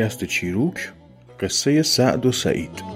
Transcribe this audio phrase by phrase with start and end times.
[0.00, 0.92] پادکست چیروک
[1.40, 2.89] قصه سعد و سعید.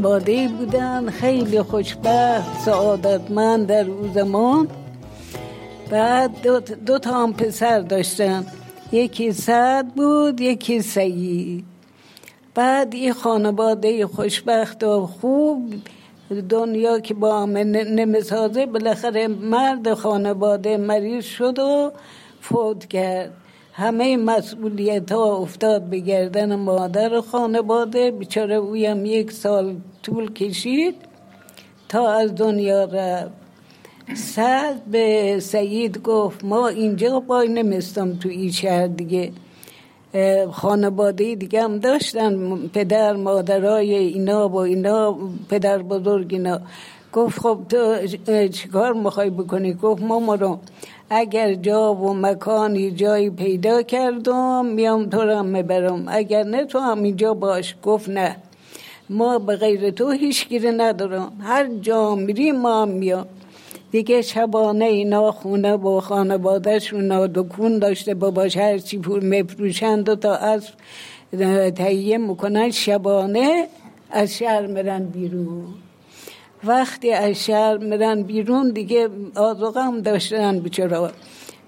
[0.00, 1.10] خانواده بودن.
[1.10, 4.68] خیلی خوشبخت سعادتمند در او زمان
[5.90, 8.46] بعد دو, دو تا هم پسر داشتن.
[8.92, 11.64] یکی سعد بود یکی سعید.
[12.54, 15.74] بعد یه خانواده خوشبخت و خوب
[16.48, 21.92] دنیا که با هم نمی‌سازه بالاخره مرد خانواده مریض شد و
[22.40, 23.32] فوت کرد.
[23.80, 28.10] همه مسئولیت ها افتاد به گردن مادر خانواده.
[28.10, 30.94] بیچاره اویم یک سال طول کشید
[31.88, 33.32] تا از دنیا رفت.
[34.14, 39.32] سعد به سعید گفت ما اینجا بای نمیستم تو این شهر دیگه.
[40.52, 46.60] خانواده دیگه هم داشتن پدر مادرای اینا و اینا پدر بزرگ اینا.
[47.12, 48.06] گفت خب تو
[48.48, 50.58] چیکار می‌خوای بکنی؟ گفت ماما رو
[51.12, 56.04] اگر جا و مکانی جایی پیدا کردم میام تو هم می‌برم.
[56.08, 57.74] اگر نه تو هم اینجا باش.
[57.82, 58.36] گفت نه.
[59.10, 61.32] ما به غیر تو هیچ گیره ندارم.
[61.40, 63.26] هر جا میریم ما هم میام.
[63.90, 68.56] دیگه شبانه اینا خونه با خانوادهشون دکون داشته باباش.
[68.56, 70.68] هرچی پول میفروشند و تا از
[71.76, 73.66] تهیه می‌کنن شبانه
[74.10, 75.64] از شهر میرن بیرون.
[76.64, 81.10] وقتی از شهر میرن بیرون دیگه آزوغه هم داشتن بچرا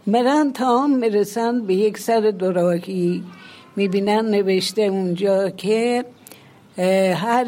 [0.06, 3.22] میرن تا هم می‌رسن به یک سر دراهی
[3.76, 6.04] می‌بینن نوشته اونجا که
[7.14, 7.46] هر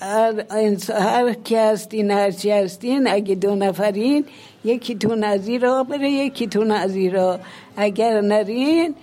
[0.00, 0.44] هر,
[0.90, 4.24] هر کی هستین هر چی هستین اگه دو نفرین
[4.64, 7.40] یکی تون از را بره یکی تون از را.
[7.76, 8.94] اگر نرین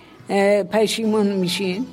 [0.72, 1.86] پشیمون میشین.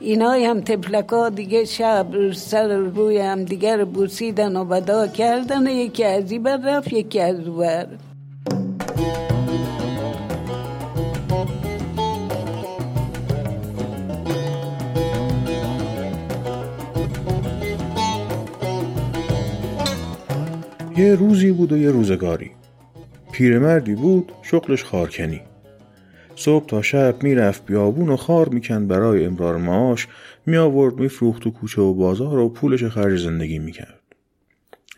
[0.00, 5.66] اینا هم تفلکا دیگه شب سر روی هم دیگر بوسیدن و بدا کردن.
[5.66, 7.86] یکی از این بر رفت یکی از بر.
[20.96, 22.50] یه روزی بود و یه روزگاری.
[23.32, 25.40] پیرمردی بود شغلش خارکنی.
[26.36, 30.08] صبح تا شب می‌رفت بیابون و خار می‌کند برای امرار معاش
[30.46, 34.00] میآورد میفروخت تو کوچه و بازار و پولش خرج زندگی می‌کرد.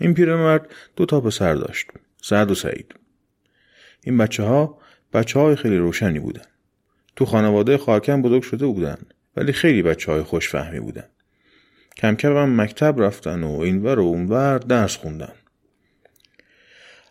[0.01, 0.67] این پیرمرد
[0.97, 1.87] دو تا پسر داشت
[2.23, 2.95] سعد و سعید.
[4.05, 4.79] این بچه ها
[5.13, 6.43] بچه های خیلی روشنی بودن.
[7.17, 8.99] تو خانواده خارکن بزرگ شده بودن
[9.37, 11.05] ولی خیلی بچه های خوشفهمی بودن.
[11.97, 15.33] کم کم هم مکتب رفتن و اینور و اونور درس خوندن.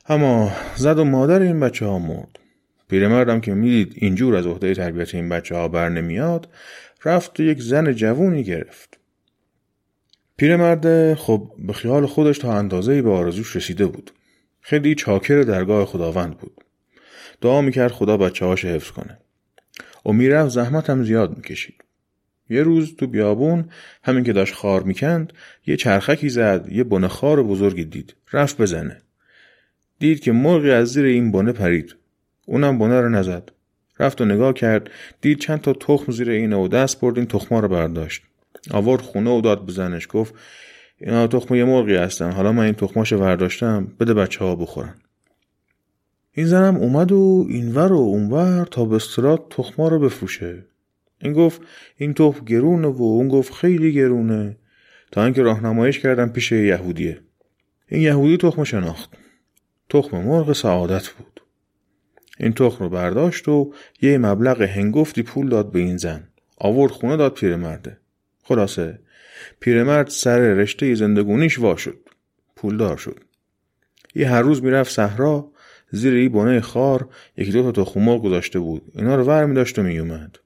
[0.09, 2.40] اما زد و مادر این بچه ها مرد.
[2.90, 6.50] پیرمردم که می‌دید اینجور از عهده تربیت این بچه ها بر نمیاد
[7.06, 9.00] رفت و یک زن جوونی گرفت.
[10.38, 14.12] پیرمرد خب به خیال خودش تا اندازه به آرزوش رسیده بود.
[14.62, 16.64] خیلی چاکر درگاه خداوند بود.
[17.42, 19.18] دعا می‌کرد خدا بچه هاش حفظ کنه.
[20.06, 21.84] و می‌رفت زحمت هم زیاد می‌کشید.
[22.50, 23.70] یه روز تو بیابون
[24.03, 25.34] همین که داشت خار می‌کند
[25.68, 28.16] یه چرخکی زد یه بنه خار بزرگی دید.
[28.34, 29.02] رفت بزنه.
[30.00, 31.96] دید که مرغی از زیر این بنه پرید.
[32.50, 33.52] اونم بنه رو نزد.
[34.00, 34.90] رفت و نگاه کرد
[35.22, 38.24] دید چند تا تخم زیر اینه و دست برد این تخما رو برداشت.
[38.72, 40.34] آورد خونه و داد بزنش گفت
[40.97, 42.31] اینا تخم یه مرغی هستن.
[42.31, 44.96] حالا من این تخماشو برداشتم بده بچه ها بخورن.
[46.31, 50.66] این زنم اومد و اینور و اونور تا به استرات تخما رو بفروشه.
[51.22, 51.62] این گفت
[51.97, 54.58] این تخم گرونه و اون گفت خیلی گرونه.
[55.12, 57.19] تا اینکه راهنماییش کردم پیش یهودیه.
[57.88, 59.09] این یهودی تخم شناخت
[59.90, 61.37] تخم مرغ سعادت بود.
[62.40, 66.28] این تخم رو برداشت و یه مبلغ هنگفتی پول داد به این زن.
[66.58, 67.97] آورد خونه داد پیرمرده.
[68.44, 69.00] خلاصه
[69.59, 72.00] پیرمرد سر رشته زندگونیش وا شد.
[72.56, 73.20] پولدار شد.
[74.16, 75.52] یه هر روز می‌رفت صحرا
[75.91, 78.91] زیر ای بانه خار یکی دو تا تخم گذاشته بود.
[78.96, 80.40] اینا رو ور میداشت و میومد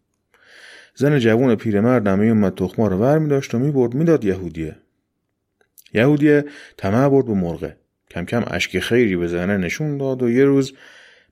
[0.95, 4.77] زن جوون پیرمرد هم میومد تخما رو ور میداشت و می‌برد می‌داد یهودیه.
[5.93, 6.45] یهودیه
[6.77, 7.77] طمع برد به مرغه.
[8.11, 10.73] کم کم اشک خیری به زنه نشون داد و یه روز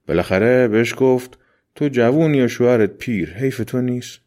[0.10, 1.40] بالاخره بهش گفت
[1.76, 4.20] تو جوون یا شوهرت پیر حیف تو نیست.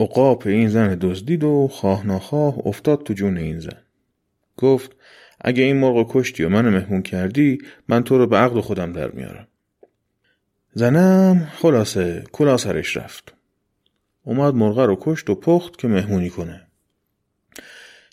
[0.00, 3.82] عقاب این زن دزدید و خواه ناخواه افتاد تو جون این زن.
[4.56, 4.96] گفت
[5.40, 7.58] اگه این مرغ کشتی و منو مهمون کردی
[7.88, 9.48] من تو رو به عقد خودم در میارم.
[10.72, 13.34] زنم خلاصه کلا سرش رفت.
[14.22, 16.66] اومد مرغه رو کشت و پخت که مهمونی کنه.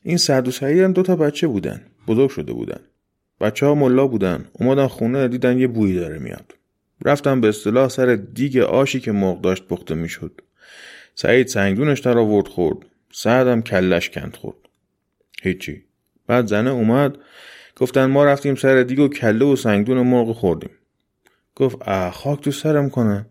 [0.03, 2.79] این سعد و سعید هم دو تا بچه بودن بزرگ شده بودن.
[3.41, 4.45] بچه ها ملا بودن.
[4.53, 6.55] اومدن خونه دیدن یه بویی داره میاد.
[7.05, 10.41] رفتم به اصطلاح سر دیگ آشی که مرغ داشت پخته می‌شد.
[11.15, 12.77] سعید سنگدونش در آورد خورد.
[13.11, 14.57] سعدم کلش کند خورد.
[15.43, 15.83] هیچی.
[16.27, 17.17] بعد زنه اومد.
[17.75, 20.71] گفتن ما رفتیم سر دیگ و کله و سنگدون مرغ خوردیم.
[21.55, 23.25] گفت اه خاک تو سرم کنن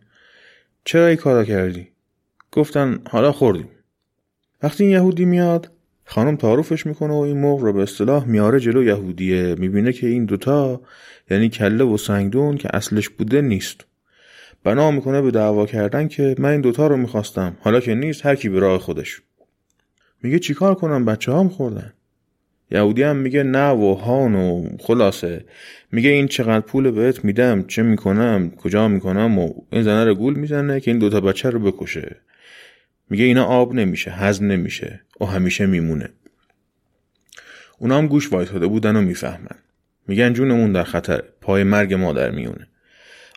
[0.84, 1.88] چرا ای کارا کردی؟
[2.52, 3.68] گفتن حالا خوردیم.
[4.62, 5.70] وقتی این یهودی میاد
[6.04, 9.54] خانم تعارفش می‌کنه و این مرغ رو به اصطلاح میاره جلو یهودیه.
[9.54, 10.80] می‌بینه که این دوتا
[11.30, 13.84] یعنی کله و سنگدون که اصلش بوده نیست.
[14.64, 17.56] بنا می‌کنه به دعوا کردن که من این دوتا رو می‌خواستم.
[17.60, 19.22] حالا که نیست هر کی به راه خودش.
[20.22, 21.92] میگه چیکار کنم؟ بچه هم خوردن.
[22.70, 25.44] یهودی هم میگه نه و هان و خلاصه.
[25.92, 30.34] میگه این چقدر پول بهت میدم؟ چه می‌کنم؟ کجا می‌کنم؟ و این زنه رو گول
[30.34, 32.16] می‌زنه که این دوتا بچه رو بکشه.
[33.10, 36.08] میگه اینا آب نمیشه هضم نمیشه و همیشه میمونه.
[37.78, 39.56] اونا هم گوش وایساده بودن و می‌فهمن.
[40.08, 42.66] میگن جونمون در خطر پای مرگ ما در میونه.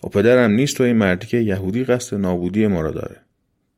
[0.03, 3.15] و پدرم نیست و این مردی که یهودی قصد نابودی ما را داره.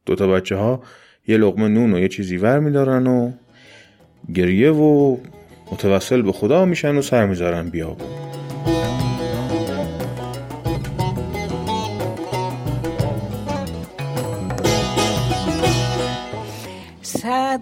[0.05, 0.83] دوتا بچه ها
[1.27, 3.31] یه لقمه نون و یه چیزی ور میدارن و
[4.33, 5.17] گریه و
[5.71, 8.34] متوسل به خدا میشن و سر می‌ذارن بیابون.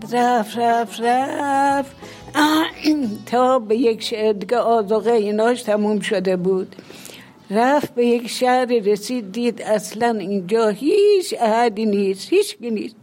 [0.02, 1.96] صد رفت رفت رفت.
[3.32, 6.76] تا به یک شهر دیگه آزاقه ایناش تموم شده بود.
[7.52, 12.96] رفت به یک شهر رسید دید اصلا اینجا هیچ احدی نیست هیچ نیست.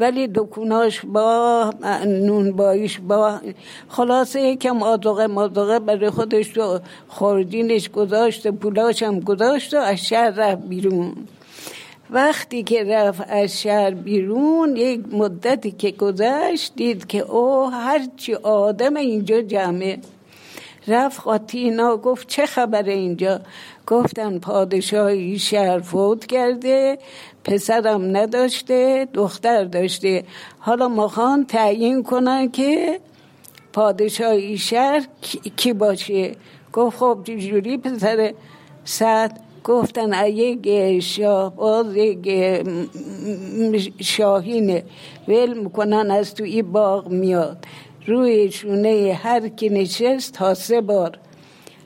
[0.00, 1.70] ولی دکوناش با
[2.06, 3.40] نون بایش با.
[3.88, 10.30] خلاصه یکم آزاقه مازاقه برای خودش رو خوردینش گذاشت پولاش هم گذاشت و از شهر
[10.30, 11.16] رفت بیرون.
[12.10, 18.96] وقتی که رفت از شهر بیرون یک مدتی که گذشت دید که او هرچی آدم
[18.96, 19.98] اینجا جمعه.
[20.88, 23.40] رفت خاطینا گفت چه خبره اینجا؟
[23.86, 26.98] گفتن پادشاهی شهر فوت کرده
[27.44, 30.24] پسرم نداشته دختر داشته.
[30.58, 33.00] حالا مخوان تعیین کنن که
[33.72, 35.06] پادشاهی شهر
[35.56, 36.36] کی باشه؟
[36.72, 38.34] گفت خب جوری پسر
[38.84, 42.28] سعد؟ گفتن یک شاه باز یک
[44.00, 44.84] شاهینه
[45.28, 47.64] ول می‌کنن از تو این باغ میاد.
[48.06, 51.18] روی شونه هر کی نشست تا سه بار.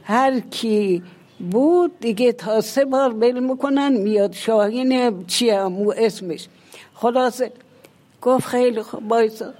[0.03, 1.03] هر کی
[1.51, 6.49] بود دیگه تا سه بار ول می‌کنن میاد شاهین چی همو اسمش.
[6.95, 7.53] خلاصه
[8.23, 9.53] گفت خیلی خوب بایسا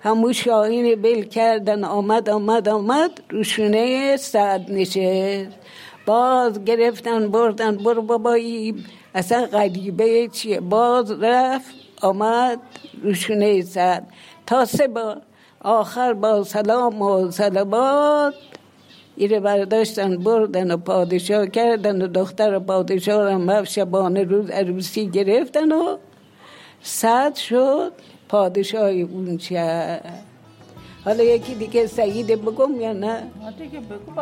[0.00, 5.65] همو شاهین بل کردن آمد آمد آمد روشونه سعد نشست.
[6.06, 8.84] باز گرفتن بردن برو بابایی.
[9.14, 12.58] اصلا غریبه چیه؟ باز رفت آمد
[13.02, 14.06] روشونه سعد
[14.46, 15.22] تا سه بار
[15.60, 18.34] آخر با سلام و سلامات
[19.16, 25.96] ایره برداشتن بردن و پادشاه کردن و دختر پادشاه هم شبانه روز عروسی گرفتن و
[26.82, 27.92] صد شد
[28.28, 30.00] پادشاه اون چه
[31.04, 33.22] حالا یکی دیگه سعید بگم یا نه؟
[33.58, 34.12] دیگه بگو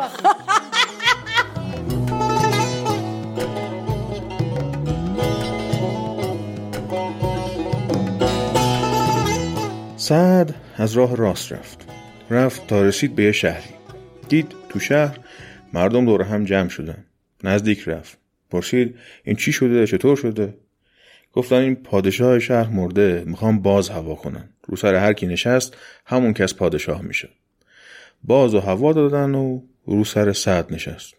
[10.05, 11.87] سعد از راه راست رفت.
[12.29, 13.69] رفت تا رسید به یه شهری.
[14.29, 15.19] دید تو شهر
[15.73, 17.05] مردم دور هم جمع شدن.
[17.43, 18.17] نزدیک رفت.
[18.51, 20.53] پرسید این چی شده؟ چطور شده؟
[21.33, 24.49] گفتن این پادشاه شهر مرده می‌خوام باز هوا کنن.
[24.67, 27.29] رو سر هر کی نشست همون کس پادشاه میشه.
[28.23, 31.13] باز و هوا دادن و رو سر سعد نشست.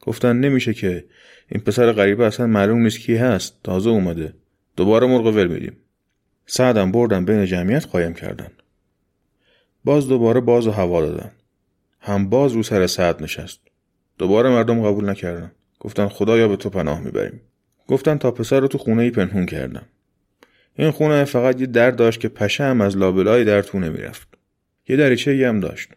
[0.00, 1.04] گفتن نمیشه که
[1.48, 3.60] این پسر غریبه اصلا معلوم نیست کی هست.
[3.64, 4.34] تازه اومده.
[4.76, 5.76] دوباره مرغ ول میدیم.
[6.46, 8.50] سعدم بردن بین جمعیت قایم کردن.
[9.84, 11.30] باز دوباره باز و هوا دادن.
[12.00, 13.60] هم باز رو سر سعد نشست.
[14.18, 15.52] دوباره مردم قبول نکردن.
[15.80, 17.40] گفتن خدایا به تو پناه می‌بریم.
[17.88, 19.86] گفتن تا پسر رو تو خونه ای پنهون کردم.
[20.76, 24.28] این خونه فقط یه در داشت که پشه هم از لابلای در تو نمی‌رفت.
[24.88, 25.88] یه دریچه هم داشت.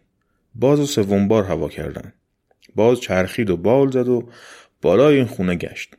[0.54, 2.12] باز و سوم بار هوا کردن.
[2.74, 4.28] باز چرخید و بال زد و
[4.82, 5.96] بالای این خونه گشت.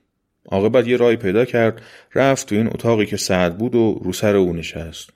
[0.50, 1.82] عاقبت یه رای پیدا کرد
[2.16, 5.10] رفت تو این اتاقی که سعد بود و رو سر او نشست.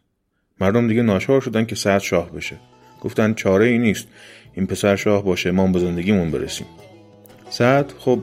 [0.61, 2.55] مردم دیگه ناچار شدن که سعد شاه بشه.
[3.01, 4.07] گفتن چاره ای نیست.
[4.53, 6.67] این پسر شاه باشه ما به زندگیمون برسیم.
[7.49, 8.19] سعد خب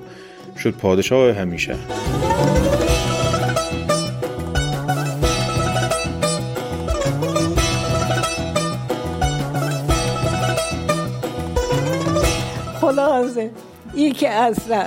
[0.59, 1.76] شد پادشاه همیشه.
[12.80, 13.50] خلاصه
[13.94, 14.87] این که اصلا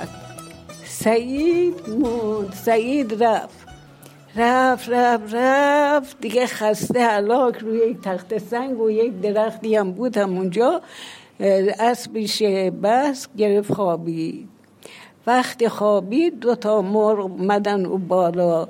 [1.06, 3.66] سعید موند سعید رفت.
[4.36, 6.20] رفت رفت رفت.
[6.20, 10.80] دیگه خسته علاک روی یک تخت سنگ و یک درختی هم بود همونجا.
[11.78, 12.42] اسبش
[12.82, 14.48] بس گرفت خوابید.
[15.26, 18.68] وقتی خوابید دو تا مرغ مدن و بالا.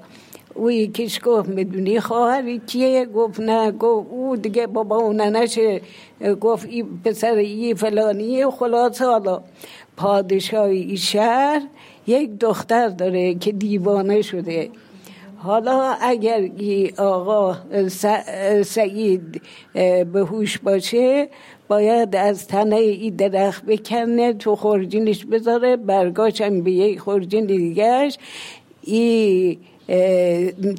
[0.54, 3.70] او یکیش گفت می‌دونی خواهری کیه؟ گفت نه.
[3.70, 5.80] گفت او دیگه بابا و ننشه.
[6.40, 9.42] گفت ای پسر ای فلانیه خلاص حالا.
[9.96, 11.62] پادشاهی شهر
[12.06, 14.70] یک دختر داره که دیوانه شده.
[15.36, 16.50] حالا اگر
[16.98, 17.56] آقا
[18.64, 19.42] سعید
[20.12, 21.28] به هوش باشه
[21.68, 28.18] باید از تنه ای درخت بکنه تو خورجینش بذاره برگاشم به یک خورجین دیگهش
[28.82, 29.58] ای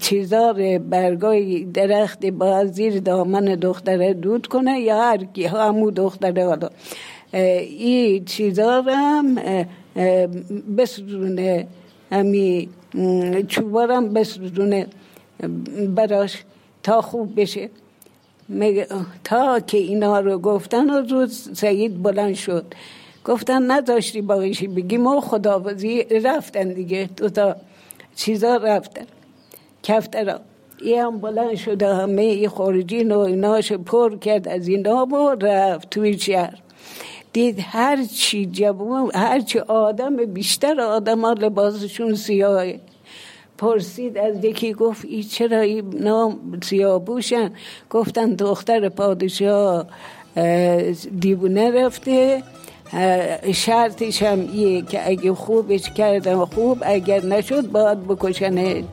[0.01, 0.53] چیزا
[0.89, 6.69] برگای درخت با زیر دامن دختره دود کنه یا هر کی همو دختره حالا.
[7.34, 9.38] این چیزا هم
[10.77, 11.68] بسرونه
[12.12, 12.70] همی
[13.48, 14.88] چوبارم بسرونه
[15.96, 16.44] براش
[16.84, 17.70] تا خوب بشه.
[19.24, 22.66] تا که اینا رو گفتن و روز سعید بلند شد.
[23.25, 27.56] گفتن نداشتی باقیشی بگیم ما خداوزی رفتن دیگه دو تا
[28.16, 29.06] چیزا رفتن.
[29.84, 30.39] کفترا
[30.82, 35.89] ای هم بلند شده همه ای خارجین و ایناش پر کرد از اینا و رفت
[35.89, 36.62] توی شهر.
[37.34, 42.79] دید هر چی جوان هر چی آدم بیشتر آدم ها لباسشون سیاهه
[43.57, 47.51] پرسید از یکی گفت ای چرا این نام سیاه بوشن
[47.89, 49.88] گفتن دختر پادشاه
[51.19, 52.43] دیوونه رفته.
[53.53, 58.84] شرطش هم ایه که اگه خوبش کردن خوب اگر نشد باید بکشنه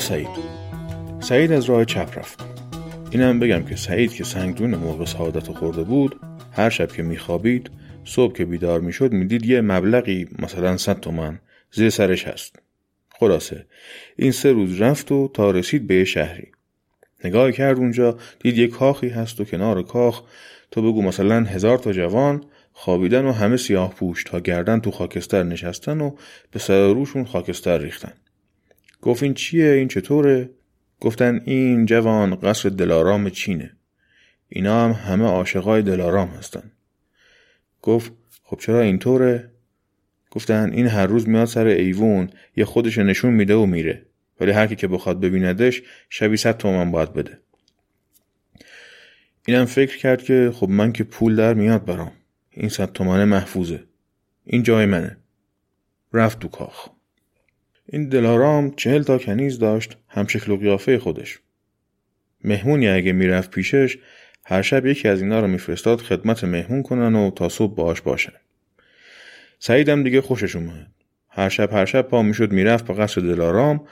[0.00, 0.28] سعید.
[1.20, 2.44] سعید از راه چپ رفت.
[3.10, 6.20] اینم بگم که سعید که سنگدون مرغ سعادت خورده بود
[6.52, 7.70] هر شب که میخوابید
[8.04, 11.40] صبح که بیدار می‌شد می‌دید یه مبلغی مثلا 100 تومن
[11.72, 12.56] زیر سرش هست.
[13.08, 13.66] خلاصه
[14.16, 16.48] این سه روز رفت و تا رسید به شهری.
[17.24, 20.22] نگاه کرد اونجا دید یه کاخی هست و کنار کاخ.
[20.70, 25.42] تو بگو مثلا هزار تا جوان خوابیدن و همه سیاه پوش تا گردن تو خاکستر
[25.42, 26.10] نشستن و
[26.50, 28.12] به سر روشون خاکستر ریختن.
[29.02, 30.50] گفت این چیه؟ این چطوره؟
[31.00, 33.76] گفتن این جوان قصر دلارام چینه.
[34.48, 36.70] اینا هم همه عاشقای دلارام هستن.
[37.82, 39.50] گفت خب چرا اینطوره؟
[40.30, 44.06] گفتن این هر روز میاد سر ایوون یه خودش نشون میده و میره.
[44.40, 47.38] ولی هر کی که بخواد ببیندش شبی صد تومن باید بده.
[49.46, 52.12] اینم فکر کرد که خب من که پول در میاد برام.
[52.50, 53.84] این صد تومنه محفوظه.
[54.44, 55.16] این جای منه.
[56.12, 56.88] رفت تو کاخ.
[57.92, 61.38] این دلارام چهل تا کنیز داشت هم شکل و قیافه خودش.
[62.44, 63.98] مهمونی اگه می‌رفت پیشش
[64.44, 68.32] هر شب یکی از اینا رو میفرستاد خدمت مهمون کنن و تا صبح باش باشن.
[69.58, 70.86] سعیدم دیگه خوشش اومد.
[71.28, 73.86] هر شب هر شب پا می‌شد می‌رفت به قصر دلارام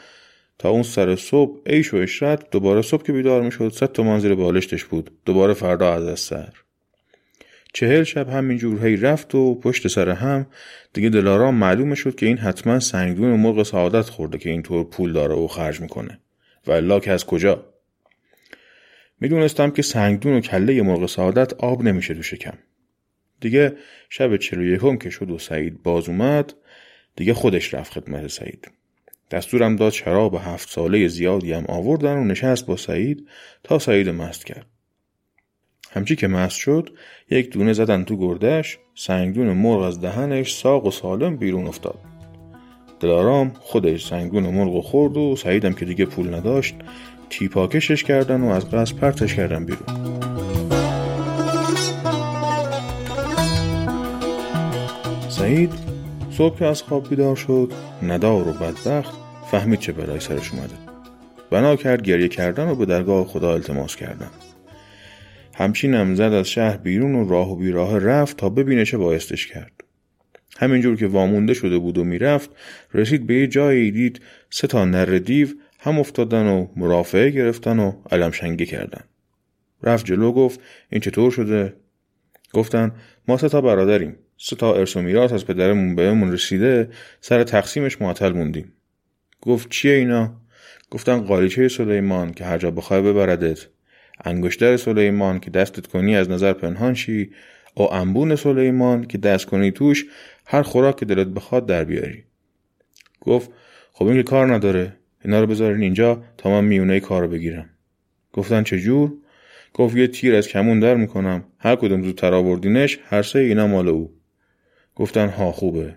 [0.58, 4.34] تا اون سر صبح عیش و اشرت دوباره صبح که بیدار می‌شد صد تومان زیر
[4.34, 5.10] بالشتش بود.
[5.24, 6.52] دوباره فردا از سر.
[7.78, 10.46] چهل شب همینجور هی رفت و پشت سر هم
[10.92, 15.34] دیگه دلارام معلوم شد که این حتما سنگدون مرغ سعادت خورده که اینطور پول داره
[15.34, 16.20] و خرج می‌کنه.
[16.66, 17.64] و الا که از کجا؟
[19.20, 22.58] می‌دونستم که سنگدون و کله مرغ سعادت آب نمیشه تو شکم.
[23.40, 23.72] دیگه
[24.08, 26.54] شب چلو یکم که شد و سعید باز اومد
[27.16, 28.70] دیگه خودش رفت خدمت سعید.
[29.30, 33.28] دستورم داد شراب هفت ساله زیادی هم آوردن و نشست با سعید
[33.62, 34.66] تا سعید مست کرد.
[35.92, 36.90] همچی که مست شد
[37.30, 41.98] یک دونه زدن تو گردش سنگدون مرغ از دهنش ساق و سالم بیرون افتاد.
[43.00, 46.74] دلارام خودش سنگدون مرغ خورد و سعیدم که دیگه پول نداشت
[47.30, 50.18] تیپاکشش کردن و از قصد پرتش کردن بیرون.
[55.28, 55.72] سعید
[56.30, 59.14] صبح که از خواب بیدار شد ندار و بدبخت
[59.50, 60.74] فهمید چه برای سرش اومده.
[61.50, 64.30] بنا کرد گریه کردن و به درگاه خدا التماس کردن.
[65.58, 69.72] همچینم زد از شهر بیرون و راه و بیراه رفت تا ببینه چه بایستش کرد.
[70.58, 72.50] همینجور که وامونده شده بود و می‌رفت
[72.94, 75.48] رسید به یه جایی دید سه تا نر دیو
[75.78, 79.00] هم افتادن و مرافعه گرفتن و علم شنگی کردن.
[79.82, 80.60] رفت جلو گفت
[80.90, 81.74] این چطور شده؟
[82.52, 82.92] گفتن
[83.28, 84.16] ما سه تا برادریم.
[84.36, 86.88] سه تا ارث و میراث از پدرمون بهمون رسیده
[87.20, 88.72] سر تقسیمش معطل موندیم.
[89.40, 90.40] گفت چیه اینا؟
[90.90, 93.66] گفتن قالیچه سلیمان که هر جا بخوای ببردت.
[94.24, 97.30] انگشتر سلیمان که دستت کنی از نظر پنهان شی
[97.74, 100.06] او انبون سلیمان که دست کنی توش
[100.46, 102.24] هر خوراک که دلت بخواد در بیاری.
[103.20, 103.50] گفت
[103.92, 104.96] خب این که کار نداره.
[105.24, 107.70] اینا رو بذارین اینجا تا من میونه کار رو بگیرم.
[108.32, 109.12] گفتن چجور
[109.74, 111.44] گفت یه تیر از کمون در می‌کنم.
[111.58, 114.12] هر کدوم زودتر آوردینش هر سه اینا مال او.
[114.94, 115.94] گفتن ها خوبه.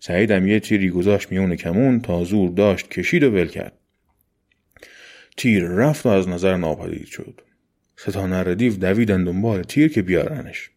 [0.00, 3.72] سعیدم یه تیری گذاشت میون کمون تا زور داشت کشید و ول کرد.
[5.36, 7.40] تیر رفت و از نظر ناپدید شد.
[7.96, 10.70] ستا نردیو دویدن دنبال تیر که بیارنش.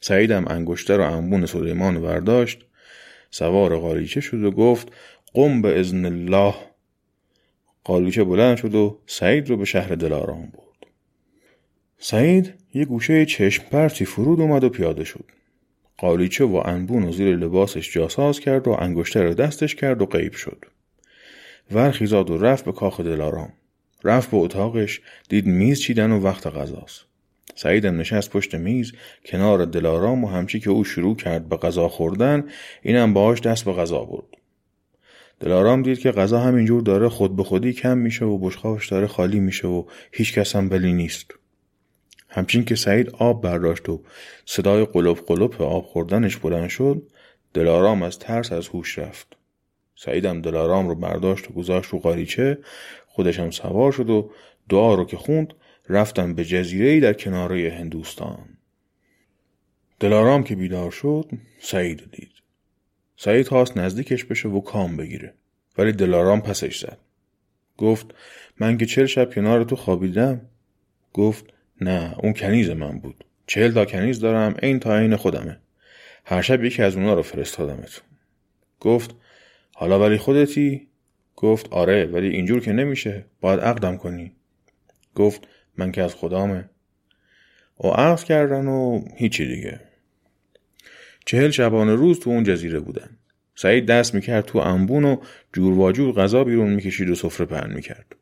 [0.00, 2.66] سعیدم انگشتر و انبون سلیمان برداشت.
[3.30, 4.92] سوار قالیچه شد و گفت
[5.34, 6.54] قم به ازن الله.
[7.84, 10.90] قالیچه بلند شد و سعید رو به شهر دلارام برد.
[11.98, 15.24] سعید یه گوشه چشم پرتی فرود اومد و پیاده شد.
[15.98, 20.64] قالیچه و انبون و زیر لباسش جاساز کرد و انگشتر دستش کرد و غیب شد.
[21.70, 23.52] ورخیزاد و رفت به کاخ دلارام.
[24.04, 27.04] رفت به اتاقش دید میز چیدن و وقت غذاست.
[27.54, 28.92] سعیدم نشست پشت میز
[29.24, 32.44] کنار دلارام و همچی که او شروع کرد به غذا خوردن
[32.82, 34.26] اینم باهاش دست به غذا برد.
[35.40, 39.40] دلارام دید که غذا همینجور داره خود به خودی کم میشه و بشقابش داره خالی
[39.40, 41.30] میشه و هیچ کس هم بلی نیست.
[42.28, 44.02] همچین که سعید آب برداشت و
[44.44, 47.02] صدای قلوب قلوب آب خوردنش بلند شد
[47.54, 49.36] دلارام از ترس از هوش رفت.
[49.96, 51.98] سعیدم دلارام رو برداشت و گذاشت رو
[53.16, 54.30] قاریچه خودشم سوار شد و
[54.68, 55.54] دعا رو که خوند
[55.88, 58.48] رفتن به جزیره در کناره هندوستان.
[60.00, 62.32] دلارام که بیدار شد سعید دید.
[63.16, 65.34] سعید خواست نزدیکش بشه و کام بگیره
[65.78, 66.98] ولی دلارام پسش زد.
[67.76, 68.06] گفت
[68.60, 70.40] من که چل شب کنار تو خوابیدم؟
[71.12, 71.44] گفت
[71.80, 73.24] نه اون کنیز من بود.
[73.46, 75.60] چهل تا کنیز دارم این تا این خودمه.
[76.24, 78.02] هر شب یکی از اونا رو فرستادمت
[78.80, 79.14] گفت
[79.74, 80.89] حالا ولی خودتی؟
[81.40, 84.32] گفت آره ولی اینجور که نمیشه باید عقدم کنی.
[85.14, 86.70] گفت من که از خدامه.
[87.84, 89.80] و عقد کردن و هیچی دیگه.
[91.26, 93.10] چهل شبانه روز تو اون جزیره بودن.
[93.54, 95.16] سعید دست می‌کرد تو انبون و
[95.52, 98.16] جور واجور غذا بیرون می‌کشید و سفره پهن می‌کرد.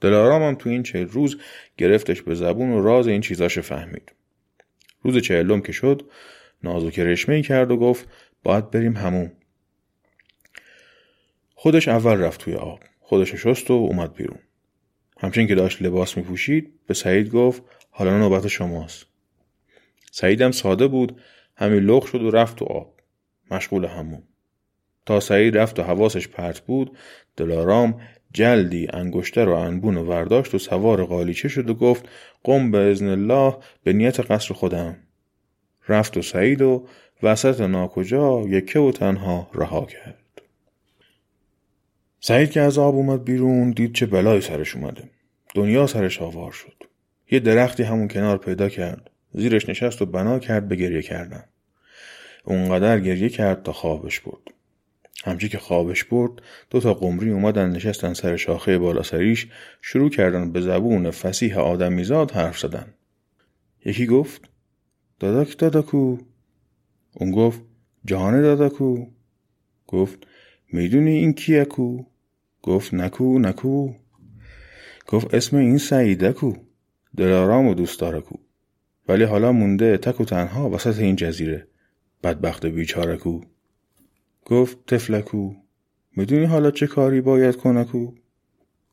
[0.00, 1.38] دلارام هم تو این چهل روز
[1.76, 4.12] گرفتش به زبون و راز این چیزاش فهمید.
[5.02, 6.02] روز چهلم که شد
[6.64, 8.08] نازو رشمه کرد و گفت
[8.42, 9.32] باید بریم همون.
[11.64, 12.80] خودش اول رفت توی آب.
[13.00, 14.38] خودش شست و اومد بیرون.
[15.18, 19.06] همچنین که داشت لباس میپوشید به سعید گفت حالا نوبت شماست.
[20.12, 21.20] سعیدم ساده بود
[21.56, 23.00] همین لغ شد و رفت تو آب.
[23.50, 24.22] مشغول همون.
[25.06, 26.96] تا سعید رفت و حواسش پرت بود
[27.36, 28.00] دلارام
[28.32, 32.08] جلدی انگشتر و انبون و ورداشت و سوار قالیچه شد و گفت
[32.42, 34.96] قم به ازن الله به نیت قصر خودم.
[35.88, 36.86] رفت و سعید و
[37.22, 40.23] وسط ناکجا یکه و تنها رها کرد.
[42.26, 45.10] سعید که از آب اومد بیرون دید چه بلایی سرش اومده.
[45.54, 46.82] دنیا سرش آوار شد.
[47.30, 49.10] یه درختی همون کنار پیدا کرد.
[49.32, 51.44] زیرش نشست و بنا کرد به گریه کردن.
[52.44, 54.42] اونقدر گریه کرد تا خوابش برد.
[55.24, 56.32] همچی که خوابش برد
[56.70, 59.46] دو تا قمری اومدن نشستن سر شاخه بالا سریش
[59.82, 62.94] شروع کردن به زبون فسیح آدمیزاد حرف زدن.
[63.84, 64.42] یکی گفت
[65.20, 66.18] داداک داداکو
[67.12, 67.60] اون گفت
[68.04, 69.06] جهان داداکو
[69.86, 70.26] گفت
[70.72, 72.13] می‌دونی این کیه کو؟
[72.66, 73.92] گفت نکو نکو.
[75.06, 76.52] گفت اسم این سعیده کو
[77.16, 78.36] دلارام و دوست داره کو.
[79.08, 81.66] ولی حالا مونده تک و تنها وسط این جزیره.
[82.22, 83.40] بدبخت بیچاره کو.
[84.44, 85.54] گفت تفلکو
[86.16, 88.12] می‌دونی حالا چه کاری باید کنکو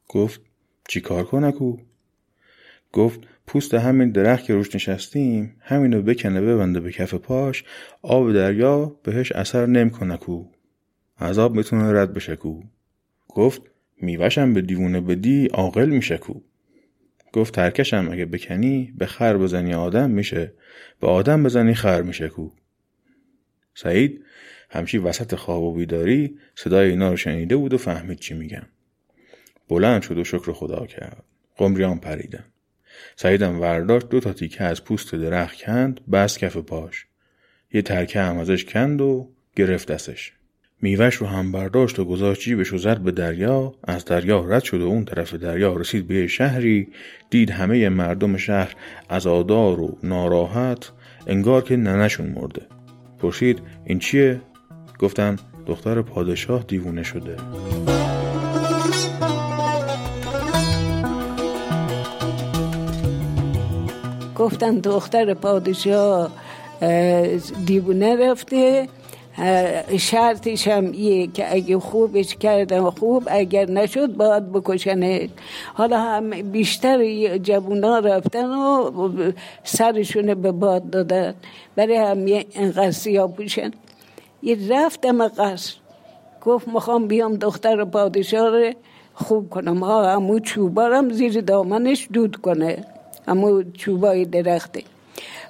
[0.10, 0.42] گفت
[0.88, 1.78] چی کار کنکو
[2.94, 7.64] گفت پوست همین درخت که روش نشستیم همینو بکنه ببنده به کف پاش
[8.02, 10.46] آب دریا بهش اثر نمی‌کنه کو.
[11.20, 12.62] عذاب می‌تونه رد بشه کو.
[13.36, 13.62] گفت
[14.02, 16.34] میوشم به دیوونه بدی عاقل میشه کو.
[17.34, 20.54] گفت ترکشم اگه بکنی به خر بزنی آدم میشه
[21.00, 22.50] به آدم بزنی خر میشه کو.
[23.76, 24.26] سعید
[24.70, 28.66] همچی وسط خواب و بیداری صدای اینا رو شنیده بود و فهمید چی میگم
[29.70, 31.24] بلند شد و شکر خدا کرد.
[31.58, 32.46] قمریان پریدن.
[33.16, 37.06] سعیدم ورداشت دو تا تیکه از پوست درخت کند بس کف پاش.
[37.74, 40.34] یه ترکه هم ازش کند و گرفت دستش.
[40.82, 43.74] میوش رو هم برداشت و گذاشت جیبش و زد به دریا.
[43.84, 46.88] از دریا رد شد و اون طرف دریا رسید به شهری.
[47.30, 48.76] دید همه مردم شهر
[49.10, 50.92] ازادار و ناراحت
[51.28, 52.62] انگار که ننشون مرده.
[53.20, 54.42] پرسید این چیه؟
[55.00, 55.36] گفتن
[55.68, 57.36] دختر پادشاه دیوونه شده.
[64.36, 66.32] گفتن دختر پادشاه
[67.66, 68.88] دیوونه رفته.
[69.98, 75.30] شرطش هم ایه که اگه خوبش کردن خوب اگر نشد باید بکشنه
[75.74, 78.92] حالا هم بیشتر جوونا رفتن و
[79.64, 81.34] سرشون به باد دادن.
[81.76, 83.72] برای هم اینقدر سیاه پوشن.
[84.44, 85.74] یه رفتم قصر.
[86.42, 88.72] گفت می‌خوام بیام دختر پادشاه رو
[89.14, 89.84] خوب کنم.
[89.84, 92.86] ها همو چوبارم زیر دامنش دود کنه.
[93.28, 94.84] همو چوبای درخته.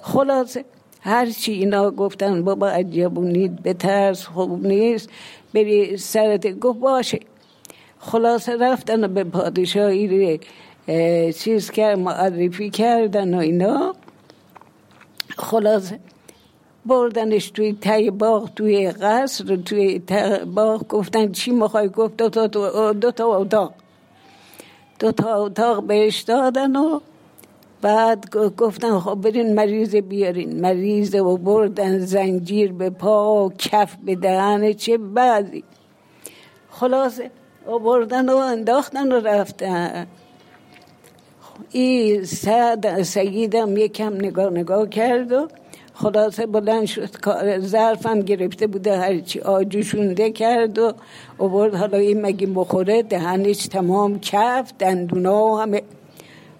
[0.02, 0.64] خلاصه
[1.04, 5.10] هرچی اینا گفتن بابا عجبونید به ترس خوب نیست
[5.54, 7.20] بری سرت گفت باشه.
[7.98, 10.40] خلاصه رفتن به پادشاهی
[11.32, 13.94] چیز کرد معرفی کردن و اینا.
[15.36, 15.98] خلاصه
[16.86, 20.02] بردنش توی تای باغ توی قصر توی
[20.54, 20.86] باغ.
[20.88, 22.46] گفتن چی می‌خوای؟ گفت دو تا,
[22.92, 23.74] دو تا اتاق.
[24.98, 27.00] دو تا اتاق بهش دادن و
[27.82, 30.60] بعد گفتن خب برین مریض بیارین.
[30.60, 35.64] مریض و بردن زنجیر به پا و کف به دهن چه بعضی.
[36.70, 37.30] خلاصه
[37.84, 40.06] بردن و انداختن و رفتن.
[41.70, 45.48] این سعد سیدم یکم نگاه نگاه کرد و
[45.94, 47.08] خلاصه بلند شد.
[47.58, 50.92] ظرفم گرفته بوده هرچی آجوشونده کرد و
[51.38, 55.82] برد حالا این مگی بخوره؟ دهنش تمام کف دندونا همه.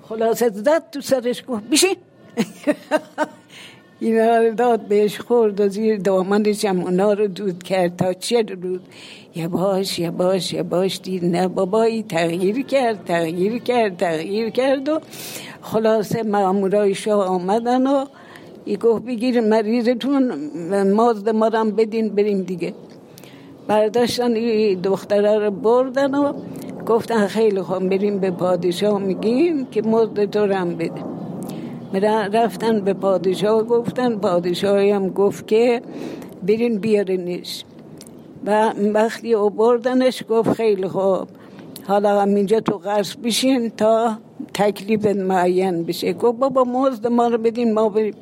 [0.09, 1.97] خلاصه زد تو سرش گفت بشین
[4.01, 8.45] اینا رو داد بهش خورد و زیر دامنش هم اونا رو دود کرد تا چه
[9.35, 12.03] یه باش یه باش دید نه بابایی.
[12.03, 15.01] تغییر کرد تغییر کرد تغییر کرد و
[15.63, 18.05] خلاصه مامورای شاه آمدن و
[18.65, 20.33] ای گفت بگیر مریضتون
[20.93, 22.75] مازد مارم بدین بریم دیگه.
[23.69, 26.33] برداشتن این دختره رو بردن و
[26.87, 31.03] گفتن خیلی خوب بریم به پادشاه میگیم که مزد تو هم بده.
[32.33, 35.83] رفتن به پادشاه گفتن پادشاهی هم گفت که
[36.43, 37.65] برین بیارینش.
[38.47, 41.29] و وقتی او بردنش گفت خیلی خوب.
[41.89, 44.19] حالا اینجا تو قصر بشین تا
[44.55, 46.13] تکلیف معین بشه.
[46.13, 48.15] گفت بابا مزد ما رو بدین ما بریم.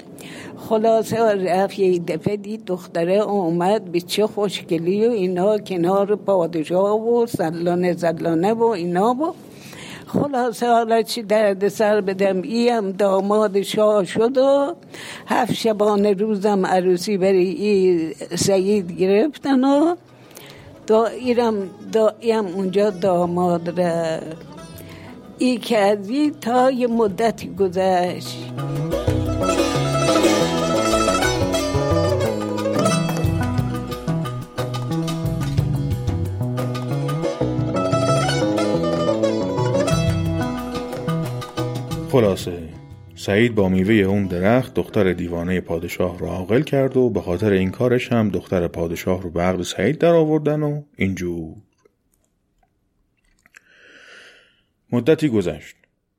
[0.68, 7.26] خلاصه رفت یه دفعه دید دختره اومد به چه خوشگلی و اینا کنار پادشاه و
[7.26, 9.34] زلانه زلانه و اینا و
[10.06, 14.74] خلاصه حالا چی درد سر بدم؟ ایم داماد شاه شد و
[15.26, 19.94] هفت شبانه روزم عروسی بری ای سعید گرفتن و
[20.86, 24.18] دا ایرم دا ایم اونجا داماد را
[25.42, 28.52] ای کردی تا یه مدتی گذشت.
[42.10, 42.52] خلاصه
[43.16, 47.70] سعید با میوه اون درخت دختر دیوانه پادشاه رو عاقل کرد و به خاطر این
[47.70, 51.54] کارش هم دختر پادشاه رو به عقد سعید در آوردن و اینجور.
[54.92, 55.76] مدتی گذشت.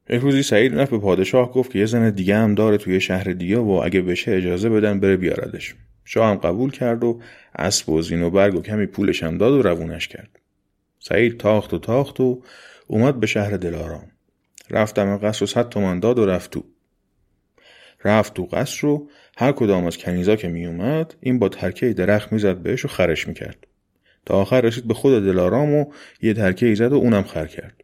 [0.09, 3.23] یک روزی سعید رفت به پادشاه گفت که یه زن دیگه هم داره توی شهر
[3.23, 5.75] دیگه و اگه بشه اجازه بدن بره بیاردش.
[6.05, 7.21] شاه هم قبول کرد و
[7.55, 10.39] اسب و زین و برگ و کمی پولش هم داد و روونش کرد.
[10.99, 12.41] سعید تاخت و تاخت و
[12.87, 14.11] اومد به شهر دلارام.
[14.69, 16.63] رفتم قصر و صد تومن داد و رفت تو.
[18.05, 22.33] رفت تو قصر رو هر کدام از کنیزا که می اومد این با ترکه درخت
[22.33, 23.67] می‌زد بهش و خرش می‌کرد.
[24.25, 25.85] تا آخر رسید به خود دلارام و
[26.21, 27.80] یه ترکه ای زد و اونم خر کرد.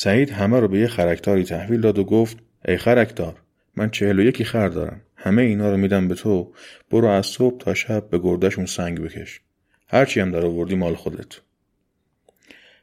[0.00, 2.36] سعید همه رو به یه خرکتاری تحویل داد و گفت
[2.68, 3.34] ای خرکتار
[3.76, 5.00] من چهل و یکی خر دارم.
[5.16, 6.52] همه اینا رو میدم به تو.
[6.90, 9.40] برو از صبح تا شب به گردشون سنگ بکش.
[9.88, 11.40] هرچی هم در آوردی مال خودت.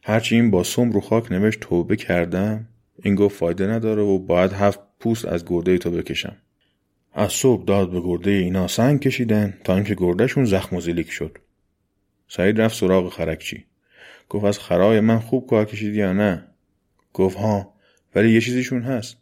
[0.04, 2.68] هرچی این با سم رو خاک نوشت توبه کردم.
[3.04, 6.36] این گفت فایده نداره و باید هفت پوست از گرده تو بکشم.
[7.14, 11.38] از صبح داد به گرده اینا سنگ کشیدن تا اینکه گردهشون زخم و زلیک شد.
[12.28, 13.66] سعید رفت سراغ خرکچی.
[14.30, 16.55] گفت از خرای من خوب کار کشیدی یا نه؟
[17.16, 17.74] گفت ها
[18.16, 19.18] ولی یه چیزیشون هست.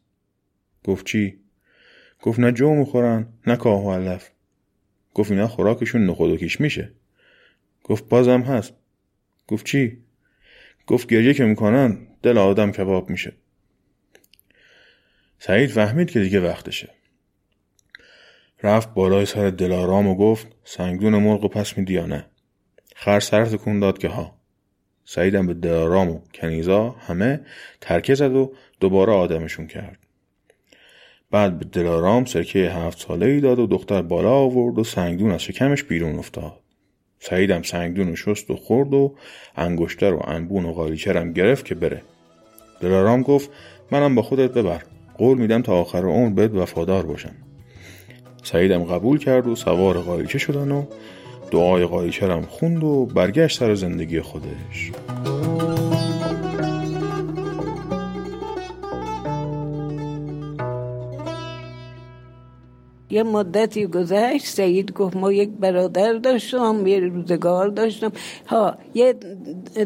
[0.83, 1.39] گفت چی؟
[2.21, 4.29] گفت نه جو می‌خورن نه کاه و علف
[5.13, 6.91] گفت اینا خوراکشون نخود و میشه.
[7.83, 8.73] گفت بازم هست.
[9.47, 9.97] گفت چی؟
[10.87, 13.33] گفت گریه که می‌کنن دل آدم کباب میشه.
[15.39, 16.89] سعید فهمید که دیگه وقتشه.
[18.63, 22.25] رفت بالای سر دلارام و گفت سنگدون مرغ پس میدی یا نه؟
[22.95, 24.42] خر سر تکون داد که ها.
[25.05, 27.39] سعیدم به دلارام و کنیزا همه
[27.81, 29.97] ترکه زد و دوباره آدمشون کرد.
[31.31, 35.43] بعد به دلارام سرکه هفت ساله ای داد و دختر بالا آورد و سنگدون از
[35.43, 36.59] شکمش بیرون افتاد.
[37.19, 39.15] سعیدم سنگدون و شست و خورد و
[39.55, 42.01] انگشتر و انبون و قالیچرم گرفت که بره.
[42.81, 43.49] دلارام گفت
[43.91, 44.81] منم با خودت ببر.
[45.17, 47.35] قول میدم تا آخر عمر بهت وفادار باشم.
[48.43, 50.85] سعیدم قبول کرد و سوار قایچه شدن و
[51.53, 54.91] دعای قایچه رم خوند و برگشت سر زندگی خودش.
[63.09, 68.11] یه مدتی گذشت سعید گفت ما یک برادر داشتم یه روزگار داشتم.
[68.47, 69.15] ها یه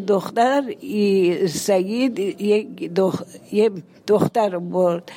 [0.07, 0.63] دختر
[1.47, 3.23] سعید یک دخ...
[3.51, 3.71] یه
[4.07, 5.11] دختر برد.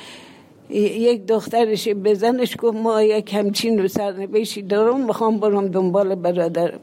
[0.71, 6.79] یک دخترش بزنش گفت ما یک همچین رو سرنوشتی دارم می‌خوام برم دنبال برادرم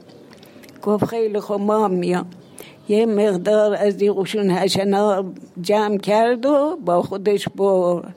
[0.82, 2.26] گفت خیلی خوب ما هم میام.
[2.88, 5.24] یه مقدار از این قشون هشنا
[5.60, 8.14] جمع کرد و با خودش برد.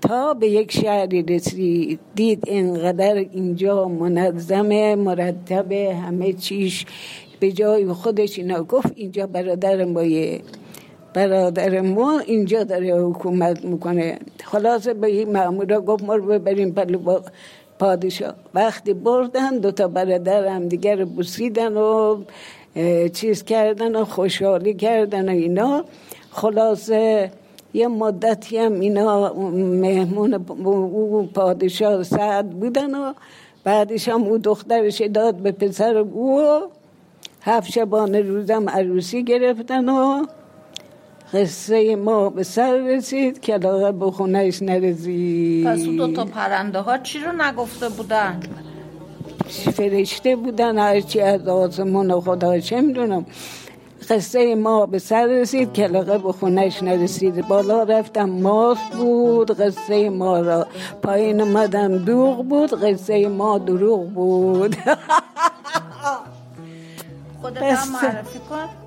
[0.00, 6.86] تا به یک شهری رسید دید اینقدر اینجا منظمه مرتبه همه چیش
[7.40, 8.62] به جای خودش اینا.
[8.62, 10.40] گفت اینجا برادر مایه
[11.14, 14.18] برادر ما اینجا داره حکومت می‌کنه.
[14.54, 17.20] خلاصه به این مامورا گفت ما رو ببریم پلو
[17.78, 18.34] پادشاه.
[18.54, 22.22] وقتی بردن دوتا برادر هم دیگر بوسیدن و
[23.12, 25.84] چیز کردن و خوشحالی کردن و اینا.
[26.30, 27.30] خلاصه
[27.74, 29.34] یه مدتی هم اینا
[29.84, 33.12] مهمون او پادشاه سعد بودن و
[33.64, 36.42] بعدش هم او دخترش داد به پسر او
[37.42, 40.26] هفت شبانه روزم عروسی گرفتن و
[41.32, 45.66] قصه ما به سر رسید که لاغه به خونهش نرسید.
[45.66, 48.40] پس او دوتا پرنده ها چی رو نگفته بودن؟
[49.48, 53.26] فرشته بودن هرچی از آسمان خدا چه می‌دونم.
[54.10, 57.48] قصه ما به سر رسید کلاقه به خونش نرسید.
[57.48, 60.66] بالا رفتم ماس بود قصه ما را.
[61.02, 64.76] پایین اومدم دوغ بود قصه ما دروغ بود.
[67.42, 68.83] خودت هم معرفی کن.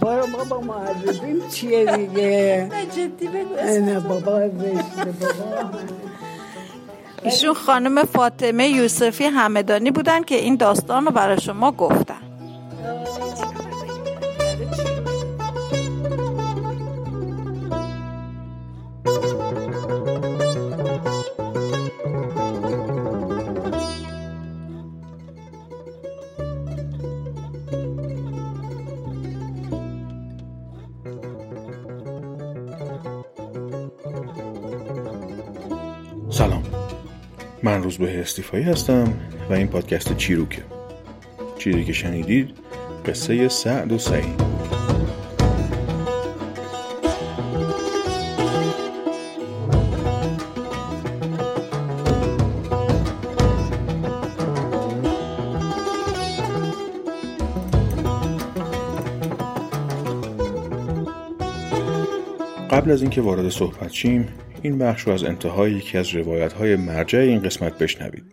[0.00, 4.48] بارو بابا معرفیم چیه دیگه؟ جدی بگو نه بابا بابا
[7.22, 12.27] ایشون خانم فاطمه یوسفی همدانی بودن که این داستان رو برای شما گفتن.
[37.88, 39.14] روزبه استیفایی هستم
[39.50, 40.62] و این پادکست چیروکه.
[41.58, 42.50] چیزی که شنیدید
[43.06, 44.42] قصه سعد و سعید.
[62.70, 64.28] قبل از اینکه وارد صحبت شیم
[64.62, 68.24] این بخش رو از انتهای یکی از روایت های مرجع این قسمت بشنوید.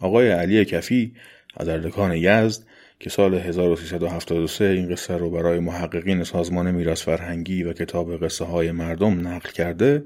[0.00, 1.12] آقای علی کفی
[1.56, 2.62] از اردکان یزد
[3.00, 8.72] که سال 1373 این قصه رو برای محققین سازمان میراث فرهنگی و کتاب قصه های
[8.72, 10.04] مردم نقل کرده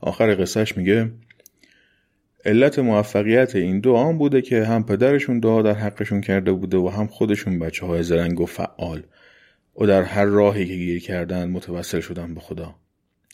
[0.00, 1.10] آخر قصهش میگه
[2.44, 6.88] علت موفقیت این دو آن بوده که هم پدرشون دعا در حقشون کرده بوده و
[6.88, 9.02] هم خودشون بچه های زرنگ و فعال
[9.80, 12.74] و در هر راهی که گیر کردن متوسل شدن به خدا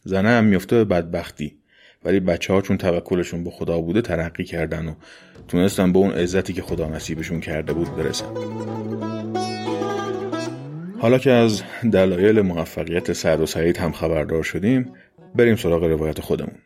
[0.04, 1.56] زنه هم میفته به بدبختی.
[2.04, 4.94] ولی بچه ها چون توکلشون به خدا بوده ترقی کردن و
[5.48, 8.26] تونستن به اون عزتی که خدا نصیبشون کرده بود برسن.
[10.98, 14.92] حالا که از دلایل موفقیت سعد و سعید هم خبردار شدیم
[15.34, 16.58] بریم سراغ روایت خودمون.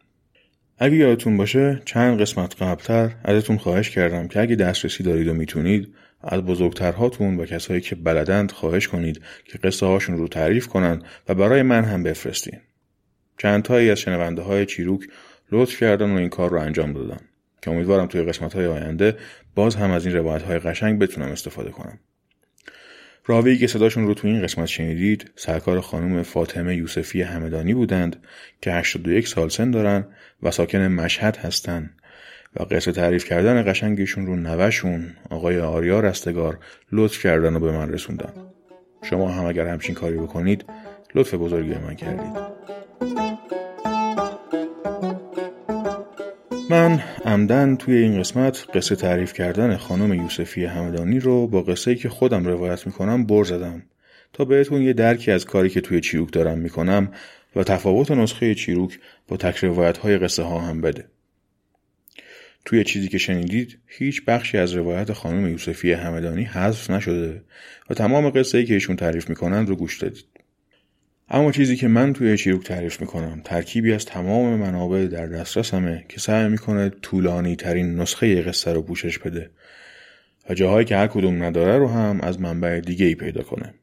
[0.79, 5.95] اگه یادتون باشه چند قسمت قبلتر ازتون خواهش کردم که اگه دسترسی دارید و می‌تونید
[6.23, 11.35] از بزرگترهاتون و کسایی که بلدند خواهش کنید که قصه هاشون رو تعریف کنن و
[11.35, 12.61] برای من هم بفرستین.
[13.39, 15.09] چند تایی از شنونده های چیروک
[15.53, 17.21] لطف کردن و این کار رو انجام دادن
[17.63, 19.17] که امیدوارم توی قسمت های آینده
[19.55, 21.99] باز هم از این روایت های قشنگ بتونم استفاده کنم.
[23.27, 28.17] راوی که صداشون رو توی این قسمت شنیدید سرکار خانم فاطمه یوسفی همدانی بودند
[28.61, 30.07] که 81 سال سن دارن
[30.43, 31.91] و ساکن مشهد هستن
[32.57, 36.59] و قصه تعریف کردن قشنگشون رو نوشون آقای آریا رستگار
[36.93, 38.33] لطف کردن و به من رسوندن.
[39.03, 40.65] شما هم اگر همچین کاری بکنید
[41.15, 42.54] لطف بزرگی من کردید.
[46.71, 52.09] من عمدن توی این قسمت قصه تعریف کردن خانم یوسفی همدانی رو با قصه که
[52.09, 53.83] خودم روایت می‌کنم بر زدم
[54.33, 57.13] تا بهتون یه درکی از کاری که توی چیروک دارم می‌کنم
[57.57, 61.05] و تفاوت نسخه چیروک با تک روایت های قصه ها هم بده.
[62.65, 67.43] توی چیزی که شنیدید هیچ بخشی از روایت خانم یوسفی همدانی حذف نشده
[67.91, 70.34] و تمام قصه ای که ایشون تعریف می‌کنن رو گوش دادید.
[71.35, 76.21] اما چیزی که من توی چیروک تعریف می‌کنم ترکیبی از تمام منابع در دسترسمه که
[76.21, 79.51] سعی می‌کنه طولانی ترین نسخه قصه رو پوشش بده
[80.51, 83.75] و جاهایی که هر کدوم نداره رو هم از منبع دیگه ای پیدا کنه.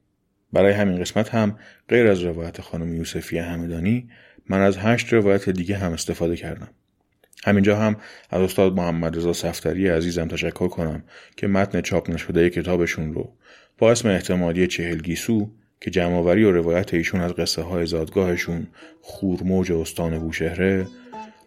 [0.53, 1.59] برای همین قسمت هم
[1.89, 4.09] غیر از روایت خانم یوسفی همدانی
[4.49, 6.69] من از هشت روایت دیگه هم استفاده کردم.
[7.43, 7.95] همینجا هم
[8.29, 11.03] از استاد محمد رضا صفتری عزیزم تشکر کنم
[11.35, 13.33] که متن چاپ نشده کتابشون رو
[13.77, 18.67] با اسم احتمالی چهل گیسو که جمعآوری و روایت ایشون از قصه های زادگاهشون
[19.01, 20.87] خورموج استان بوشهره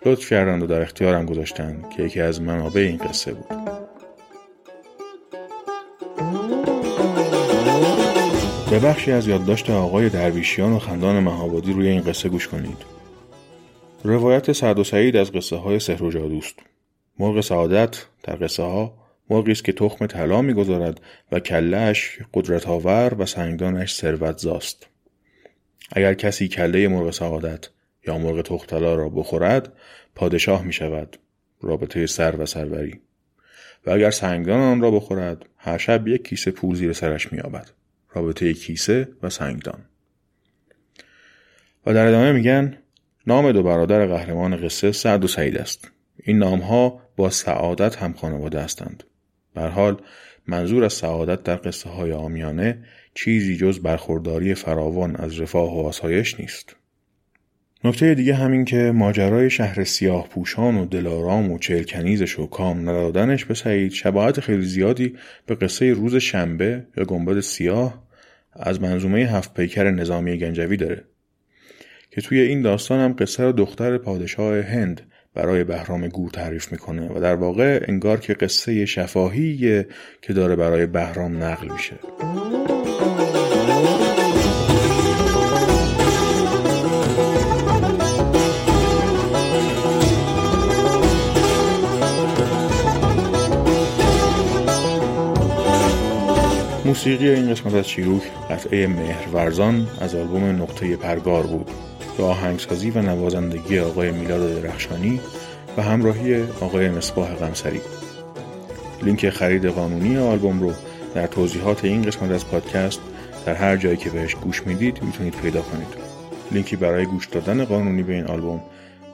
[0.07, 3.49] لطف کردند و در اختیارم گذاشتند که یکی از منابع این قصه بود.
[8.71, 12.79] به بخشی از یادداشت آقای درویشیان و خندان مهابادی روی این قصه گوش کنید.
[14.05, 16.55] روایت سعد و سعید از قصه های سحر و جادوست
[17.19, 21.01] مرغ سعادت در قصه ها مرغی است که تخم طلا می‌گذارد
[21.33, 24.87] و کلهاش قدرت آور و سنگدانش ثروت زاست
[25.93, 27.69] اگر کسی کله مرغ سعادت
[28.07, 29.73] یا مرغ تختلا را بخورد
[30.15, 31.17] پادشاه می شود
[31.61, 33.01] رابطه سر و سروری.
[33.87, 37.71] و اگر سنگدان آن را بخورد هر شب یک کیسه پول زیر سرش می آبد
[38.13, 39.85] رابطه کیسه و سنگدان.
[41.87, 42.79] و در ادامه میگن
[43.27, 45.91] نام دو برادر قهرمان قصه سعد و سعید است.
[46.23, 49.05] این نام ها با سعادت هم خانواده هستند.
[49.55, 50.01] بر حال
[50.47, 52.79] منظور از سعادت در قصه های آمیانه
[53.15, 56.77] چیزی جز برخورداری فراوان از رفاه و آسایش نیست.
[57.85, 63.45] نکته دیگه همین که ماجرای شهر سیاه پوشان و دلارام و چلکنیزش و کام ندادنش
[63.45, 68.05] به سعید شباهت خیلی زیادی به قصه روز شنبه یا گنبد سیاه
[68.53, 71.05] از منظومه هفت پیکر نظامی گنجوی داره
[72.11, 75.01] که توی این داستان هم قصه دختر پادشاه هند
[75.35, 79.85] برای بهرام گور تعریف می‌کنه و در واقع انگار که قصه شفاهی
[80.23, 81.97] که داره برای بهرام نقل میشه.
[96.85, 101.71] موسیقی این قسمت از چیروک قطعه مهرورزان از آلبوم نقطه پرگار بود.
[102.19, 105.21] به آهنگسازی و نوازندگی آقای میلاد درخشانی
[105.77, 107.81] و همراهی آقای مصباح غمسری.
[109.03, 110.73] لینک خرید قانونی آلبوم رو
[111.15, 113.01] در توضیحات این قسمت از پادکست
[113.47, 115.89] در هر جایی که بهش گوش می‌دید می‌تونید پیدا کنید.
[116.53, 118.61] لینکی برای گوش دادن قانونی به این آلبوم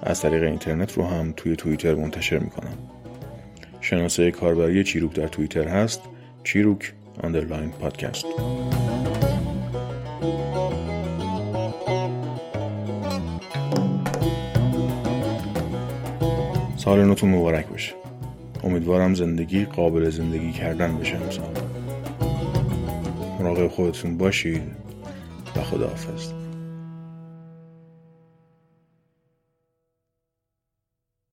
[0.02, 2.78] از طریق اینترنت رو هم توی توییتر منتشر می‌کنم.
[3.80, 6.00] شناسه کاربری چیروک در توییتر هست
[6.44, 8.26] چیروک underline podcast.
[16.84, 17.92] سال نوتون مبارک باشه.
[18.64, 21.50] امیدوارم زندگی قابل زندگی کردن بشه امسال.
[23.40, 24.62] مراقب خودتون باشید
[25.56, 26.39] و خداحافظ.